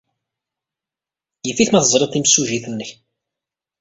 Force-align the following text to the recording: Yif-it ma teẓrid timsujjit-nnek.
Yif-it 1.45 1.69
ma 1.71 1.81
teẓrid 1.83 2.11
timsujjit-nnek. 2.11 2.89